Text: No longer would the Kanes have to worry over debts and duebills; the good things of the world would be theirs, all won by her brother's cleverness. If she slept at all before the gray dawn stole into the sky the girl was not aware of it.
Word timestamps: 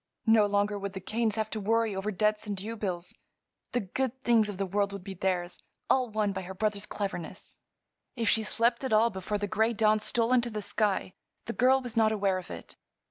No 0.25 0.47
longer 0.47 0.79
would 0.79 0.93
the 0.93 0.99
Kanes 0.99 1.35
have 1.35 1.51
to 1.51 1.59
worry 1.59 1.95
over 1.95 2.09
debts 2.11 2.47
and 2.47 2.57
duebills; 2.57 3.13
the 3.71 3.81
good 3.81 4.19
things 4.23 4.49
of 4.49 4.57
the 4.57 4.65
world 4.65 4.93
would 4.93 5.03
be 5.03 5.13
theirs, 5.13 5.59
all 5.91 6.09
won 6.09 6.33
by 6.33 6.41
her 6.41 6.55
brother's 6.55 6.87
cleverness. 6.87 7.59
If 8.15 8.27
she 8.27 8.41
slept 8.41 8.83
at 8.83 8.93
all 8.93 9.11
before 9.11 9.37
the 9.37 9.45
gray 9.45 9.73
dawn 9.73 9.99
stole 9.99 10.33
into 10.33 10.49
the 10.49 10.63
sky 10.63 11.13
the 11.45 11.53
girl 11.53 11.83
was 11.83 11.95
not 11.95 12.11
aware 12.11 12.39
of 12.39 12.49
it. 12.49 12.75